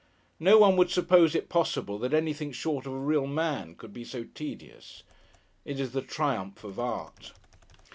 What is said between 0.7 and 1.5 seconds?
would suppose it